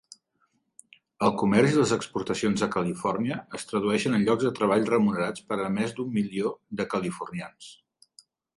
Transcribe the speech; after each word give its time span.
El 1.27 1.33
comerç 1.41 1.73
i 1.73 1.77
les 1.79 1.93
exportacions 1.97 2.63
de 2.65 2.69
Califòrnia 2.77 3.37
es 3.59 3.67
tradueixen 3.73 4.19
en 4.21 4.27
llocs 4.31 4.49
de 4.49 4.55
treball 4.63 4.89
remunerats 4.95 5.47
per 5.53 5.61
a 5.67 5.71
més 5.77 5.97
d'un 6.01 6.13
milió 6.19 6.57
de 6.81 6.91
californians. 6.97 7.71